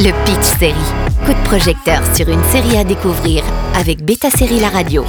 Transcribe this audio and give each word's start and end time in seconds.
Le 0.00 0.12
Pitch 0.24 0.58
Série. 0.60 0.74
Coup 1.26 1.32
de 1.32 1.44
projecteur 1.44 2.00
sur 2.14 2.28
une 2.28 2.42
série 2.52 2.76
à 2.76 2.84
découvrir 2.84 3.42
avec 3.74 4.04
Beta 4.04 4.30
Série 4.30 4.60
La 4.60 4.68
Radio. 4.68 5.04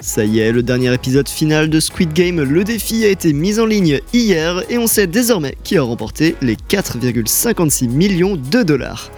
Ça 0.00 0.24
y 0.24 0.40
est, 0.40 0.50
le 0.50 0.64
dernier 0.64 0.92
épisode 0.92 1.28
final 1.28 1.70
de 1.70 1.78
Squid 1.78 2.12
Game, 2.12 2.42
le 2.42 2.64
défi 2.64 3.04
a 3.04 3.08
été 3.08 3.32
mis 3.32 3.60
en 3.60 3.64
ligne 3.64 4.00
hier 4.12 4.60
et 4.68 4.76
on 4.76 4.88
sait 4.88 5.06
désormais 5.06 5.56
qui 5.62 5.78
a 5.78 5.82
remporté 5.82 6.34
les 6.42 6.56
4,56 6.56 7.90
millions 7.90 8.34
de 8.34 8.64
dollars. 8.64 9.12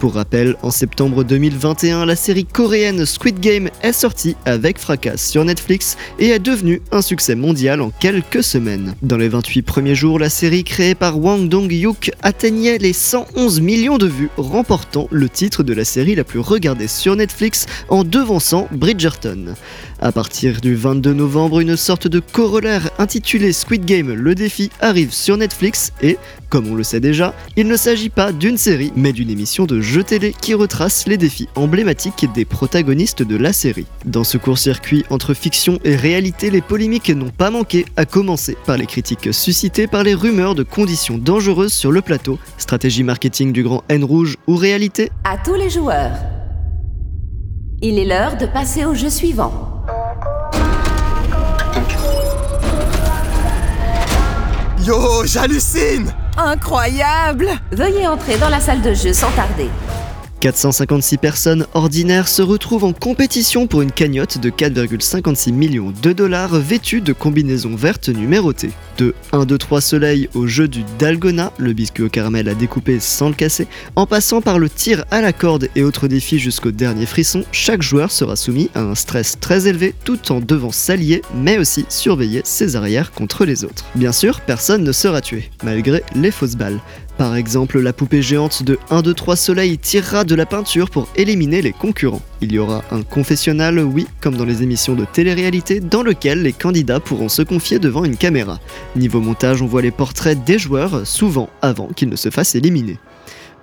Pour 0.00 0.14
rappel, 0.14 0.56
en 0.62 0.70
septembre 0.70 1.24
2021, 1.24 2.06
la 2.06 2.16
série 2.16 2.46
coréenne 2.46 3.04
Squid 3.04 3.38
Game 3.38 3.68
est 3.82 3.92
sortie 3.92 4.34
avec 4.46 4.78
fracas 4.78 5.18
sur 5.18 5.44
Netflix 5.44 5.98
et 6.18 6.28
est 6.28 6.38
devenue 6.38 6.80
un 6.90 7.02
succès 7.02 7.34
mondial 7.34 7.82
en 7.82 7.90
quelques 7.90 8.42
semaines. 8.42 8.94
Dans 9.02 9.18
les 9.18 9.28
28 9.28 9.60
premiers 9.60 9.94
jours, 9.94 10.18
la 10.18 10.30
série 10.30 10.64
créée 10.64 10.94
par 10.94 11.18
Wang 11.18 11.50
Dong-hyuk 11.50 12.12
atteignait 12.22 12.78
les 12.78 12.94
111 12.94 13.60
millions 13.60 13.98
de 13.98 14.06
vues, 14.06 14.30
remportant 14.38 15.06
le 15.10 15.28
titre 15.28 15.62
de 15.62 15.74
la 15.74 15.84
série 15.84 16.14
la 16.14 16.24
plus 16.24 16.40
regardée 16.40 16.88
sur 16.88 17.14
Netflix 17.14 17.66
en 17.90 18.02
devançant 18.02 18.68
Bridgerton. 18.72 19.54
À 20.00 20.12
partir 20.12 20.62
du 20.62 20.76
22 20.76 21.12
novembre, 21.12 21.60
une 21.60 21.76
sorte 21.76 22.08
de 22.08 22.20
corollaire 22.20 22.88
intitulé 22.98 23.52
Squid 23.52 23.84
Game 23.84 24.14
le 24.14 24.34
défi 24.34 24.70
arrive 24.80 25.12
sur 25.12 25.36
Netflix 25.36 25.92
et, 26.00 26.16
comme 26.50 26.70
on 26.70 26.74
le 26.74 26.82
sait 26.82 27.00
déjà, 27.00 27.32
il 27.56 27.68
ne 27.68 27.76
s'agit 27.76 28.10
pas 28.10 28.32
d'une 28.32 28.58
série 28.58 28.92
mais 28.96 29.12
d'une 29.12 29.30
émission 29.30 29.64
de 29.64 29.80
jeux 29.80 30.02
télé 30.04 30.34
qui 30.38 30.52
retrace 30.52 31.06
les 31.06 31.16
défis 31.16 31.48
emblématiques 31.54 32.26
des 32.34 32.44
protagonistes 32.44 33.22
de 33.22 33.36
la 33.36 33.52
série. 33.52 33.86
Dans 34.04 34.24
ce 34.24 34.36
court-circuit 34.36 35.04
entre 35.08 35.32
fiction 35.32 35.78
et 35.84 35.96
réalité, 35.96 36.50
les 36.50 36.60
polémiques 36.60 37.10
n'ont 37.10 37.30
pas 37.30 37.50
manqué, 37.50 37.86
à 37.96 38.04
commencer 38.04 38.56
par 38.66 38.76
les 38.76 38.86
critiques 38.86 39.32
suscitées 39.32 39.86
par 39.86 40.02
les 40.02 40.14
rumeurs 40.14 40.54
de 40.54 40.64
conditions 40.64 41.16
dangereuses 41.16 41.72
sur 41.72 41.92
le 41.92 42.02
plateau, 42.02 42.38
stratégie 42.58 43.04
marketing 43.04 43.52
du 43.52 43.62
grand 43.62 43.84
N 43.88 44.04
rouge 44.04 44.36
ou 44.46 44.56
réalité? 44.56 45.10
À 45.24 45.38
tous 45.38 45.54
les 45.54 45.70
joueurs, 45.70 46.12
il 47.80 47.98
est 47.98 48.04
l'heure 48.04 48.36
de 48.36 48.46
passer 48.46 48.84
au 48.84 48.94
jeu 48.94 49.08
suivant. 49.08 49.84
Yo, 54.84 55.24
j'hallucine 55.24 56.12
Incroyable 56.46 57.48
Veuillez 57.70 58.06
entrer 58.06 58.38
dans 58.38 58.48
la 58.48 58.60
salle 58.60 58.80
de 58.80 58.94
jeu 58.94 59.12
sans 59.12 59.30
tarder. 59.32 59.68
456 60.40 61.18
personnes 61.18 61.66
ordinaires 61.74 62.26
se 62.26 62.40
retrouvent 62.40 62.84
en 62.84 62.94
compétition 62.94 63.66
pour 63.66 63.82
une 63.82 63.92
cagnotte 63.92 64.38
de 64.38 64.48
4,56 64.48 65.52
millions 65.52 65.92
de 66.02 66.12
dollars 66.14 66.58
vêtue 66.58 67.02
de 67.02 67.12
combinaisons 67.12 67.76
vertes 67.76 68.08
numérotées. 68.08 68.70
De 68.96 69.14
1, 69.32 69.44
2, 69.44 69.58
3 69.58 69.80
soleil 69.82 70.28
au 70.34 70.46
jeu 70.46 70.66
du 70.66 70.82
dalgona, 70.98 71.52
le 71.58 71.74
biscuit 71.74 72.04
au 72.04 72.08
caramel 72.08 72.48
à 72.48 72.54
découper 72.54 73.00
sans 73.00 73.28
le 73.28 73.34
casser, 73.34 73.66
en 73.96 74.06
passant 74.06 74.40
par 74.40 74.58
le 74.58 74.70
tir 74.70 75.04
à 75.10 75.20
la 75.20 75.34
corde 75.34 75.68
et 75.76 75.82
autres 75.82 76.08
défis 76.08 76.38
jusqu'au 76.38 76.70
dernier 76.70 77.06
frisson, 77.06 77.44
chaque 77.52 77.82
joueur 77.82 78.10
sera 78.10 78.34
soumis 78.34 78.70
à 78.74 78.80
un 78.80 78.94
stress 78.94 79.38
très 79.40 79.68
élevé 79.68 79.94
tout 80.04 80.32
en 80.32 80.40
devant 80.40 80.72
s'allier 80.72 81.20
mais 81.34 81.58
aussi 81.58 81.84
surveiller 81.90 82.40
ses 82.44 82.76
arrières 82.76 83.12
contre 83.12 83.44
les 83.44 83.64
autres. 83.64 83.84
Bien 83.94 84.12
sûr, 84.12 84.40
personne 84.40 84.84
ne 84.84 84.92
sera 84.92 85.20
tué, 85.20 85.50
malgré 85.62 86.02
les 86.14 86.30
fausses 86.30 86.56
balles. 86.56 86.80
Par 87.20 87.36
exemple, 87.36 87.78
la 87.80 87.92
poupée 87.92 88.22
géante 88.22 88.62
de 88.62 88.78
1, 88.88 89.02
2, 89.02 89.12
3 89.12 89.36
soleil 89.36 89.76
tirera 89.76 90.24
de 90.24 90.34
la 90.34 90.46
peinture 90.46 90.88
pour 90.88 91.06
éliminer 91.16 91.60
les 91.60 91.72
concurrents. 91.72 92.22
Il 92.40 92.50
y 92.50 92.58
aura 92.58 92.82
un 92.90 93.02
confessionnal, 93.02 93.78
oui, 93.78 94.06
comme 94.22 94.38
dans 94.38 94.46
les 94.46 94.62
émissions 94.62 94.94
de 94.94 95.04
télé-réalité, 95.04 95.80
dans 95.80 96.02
lequel 96.02 96.40
les 96.40 96.54
candidats 96.54 96.98
pourront 96.98 97.28
se 97.28 97.42
confier 97.42 97.78
devant 97.78 98.06
une 98.06 98.16
caméra. 98.16 98.58
Niveau 98.96 99.20
montage, 99.20 99.60
on 99.60 99.66
voit 99.66 99.82
les 99.82 99.90
portraits 99.90 100.42
des 100.44 100.58
joueurs, 100.58 101.06
souvent 101.06 101.50
avant 101.60 101.88
qu'ils 101.88 102.08
ne 102.08 102.16
se 102.16 102.30
fassent 102.30 102.54
éliminer. 102.54 102.96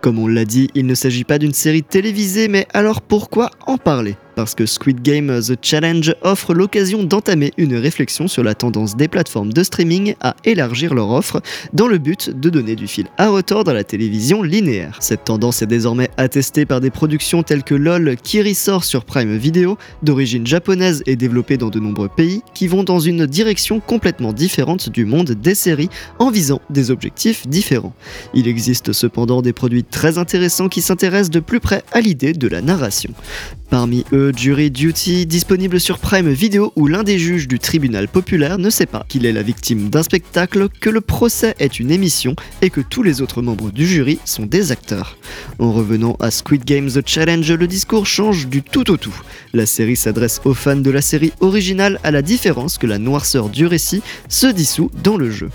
Comme 0.02 0.20
on 0.20 0.28
l'a 0.28 0.46
dit, 0.46 0.70
il 0.76 0.86
ne 0.86 0.94
s'agit 0.94 1.24
pas 1.24 1.40
d'une 1.40 1.56
série 1.56 1.82
télévisée, 1.82 2.50
mais 2.50 2.68
alors 2.76 3.02
pourquoi 3.02 3.50
en 3.66 3.80
parler? 3.80 4.18
Parce 4.38 4.54
que 4.54 4.68
Squid 4.68 5.02
Game 5.02 5.42
The 5.42 5.58
Challenge 5.60 6.14
offre 6.22 6.54
l'occasion 6.54 7.04
d'entamer 7.04 7.54
une 7.58 7.74
réflexion 7.74 8.28
sur 8.28 8.44
la 8.44 8.54
tendance 8.54 8.96
des 8.96 9.08
plateformes 9.08 9.52
de 9.52 9.64
streaming 9.64 10.14
à 10.22 10.36
élargir 10.46 10.94
leur 10.94 11.10
offre 11.10 11.42
dans 11.74 11.88
le 11.88 11.98
but 11.98 12.30
de 12.30 12.52
donner 12.52 12.76
du 12.76 12.86
fil 12.86 13.08
à 13.18 13.30
retordre 13.30 13.72
à 13.72 13.74
la 13.74 13.84
télévision 13.84 14.44
linéaire. 14.44 14.98
Cette 15.00 15.24
tendance 15.24 15.64
est 15.64 15.68
désormais 15.68 16.12
attestée 16.18 16.68
par 16.68 16.82
des 16.82 16.92
productions 16.92 17.42
telles 17.42 17.64
que 17.64 17.74
LOL 17.74 18.16
qui 18.22 18.40
ressort 18.44 18.84
sur 18.84 19.06
Prime 19.06 19.36
Video, 19.38 19.76
d'origine 20.04 20.46
japonaise 20.46 21.02
et 21.08 21.16
développée 21.16 21.58
dans 21.58 21.70
de 21.70 21.80
nombreux 21.80 22.10
pays, 22.10 22.44
qui 22.54 22.68
vont 22.68 22.84
dans 22.84 23.00
une 23.00 23.26
direction 23.26 23.80
complètement 23.80 24.34
différente 24.34 24.90
du 24.90 25.06
monde 25.06 25.32
des 25.32 25.56
séries 25.56 25.90
en 26.20 26.30
visant 26.30 26.62
des 26.70 26.92
objectifs 26.92 27.48
différents. 27.48 27.96
Il 28.36 28.48
existe 28.48 28.94
cependant 28.94 29.42
des 29.42 29.54
produits 29.54 29.84
très 29.84 30.20
intéressants 30.20 30.70
qui 30.70 30.84
s'intéressent 30.84 31.32
de 31.32 31.40
plus 31.40 31.60
près 31.60 31.82
à 31.92 32.02
l'idée 32.02 32.34
de 32.34 32.48
la 32.48 32.62
narration. 32.62 33.10
Parmi 33.72 34.06
eux, 34.14 34.27
Jury 34.36 34.72
Duty, 34.72 35.26
disponible 35.26 35.80
sur 35.80 36.00
Prime 36.00 36.30
Video 36.30 36.74
où 36.76 36.88
l'un 36.88 37.04
des 37.04 37.20
juges 37.20 37.48
du 37.48 37.60
tribunal 37.60 38.08
populaire 38.08 38.58
ne 38.58 38.70
sait 38.70 38.86
pas 38.86 39.06
qu'il 39.08 39.26
est 39.26 39.32
la 39.32 39.44
victime 39.44 39.90
d'un 39.90 40.04
spectacle, 40.04 40.70
que 40.82 40.90
le 40.90 41.02
procès 41.02 41.56
est 41.60 41.80
une 41.80 41.92
émission 41.92 42.36
et 42.62 42.70
que 42.70 42.82
tous 42.82 43.04
les 43.04 43.22
autres 43.22 43.42
membres 43.42 43.72
du 43.72 43.86
jury 43.86 44.20
sont 44.26 44.46
des 44.46 44.72
acteurs. 44.72 45.18
En 45.60 45.72
revenant 45.72 46.16
à 46.20 46.32
Squid 46.32 46.64
Game 46.66 46.92
The 46.92 47.08
Challenge, 47.08 47.52
le 47.52 47.68
discours 47.68 48.06
change 48.06 48.48
du 48.48 48.64
tout 48.64 48.92
au 48.92 48.98
tout. 48.98 49.16
La 49.54 49.66
série 49.66 49.96
s'adresse 49.96 50.42
aux 50.46 50.54
fans 50.54 50.76
de 50.76 50.92
la 50.92 51.02
série 51.02 51.34
originale 51.40 52.00
à 52.04 52.12
la 52.12 52.22
différence 52.22 52.78
que 52.78 52.88
la 52.88 53.00
noirceur 53.00 53.50
du 53.50 53.66
récit 53.66 54.02
se 54.30 54.48
dissout 54.48 54.92
dans 55.04 55.18
le 55.18 55.32
jeu. 55.32 55.50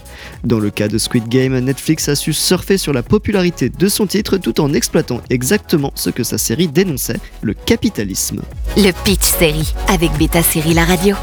Dans 0.44 0.58
le 0.58 0.70
cas 0.70 0.88
de 0.88 0.98
Squid 0.98 1.28
Game, 1.28 1.58
Netflix 1.58 2.08
a 2.08 2.14
su 2.14 2.32
surfer 2.32 2.78
sur 2.78 2.92
la 2.92 3.02
popularité 3.02 3.68
de 3.70 3.88
son 3.88 4.06
titre 4.06 4.38
tout 4.38 4.60
en 4.60 4.72
exploitant 4.74 5.20
exactement 5.30 5.92
ce 5.94 6.10
que 6.10 6.22
sa 6.22 6.38
série 6.38 6.68
dénonçait, 6.68 7.20
le 7.42 7.54
capitalisme. 7.54 8.42
Le 8.76 8.90
Pitch 9.04 9.24
Série 9.24 9.74
avec 9.88 10.12
Beta 10.12 10.42
Série 10.42 10.74
La 10.74 10.84
Radio. 10.84 11.16